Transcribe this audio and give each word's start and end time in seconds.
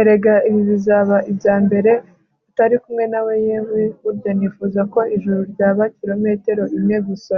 erega 0.00 0.34
ibi 0.48 0.62
bizaba 0.70 1.16
ibya 1.30 1.54
mbere 1.64 1.92
utari 2.48 2.76
kumwe 2.82 3.04
nawe 3.12 3.32
yewe, 3.46 3.80
burya 4.02 4.30
nifuza 4.38 4.80
ko 4.92 5.00
ijuru 5.16 5.38
ryaba 5.52 5.82
kilometero 5.96 6.62
imwe 6.76 6.98
gusa 7.08 7.36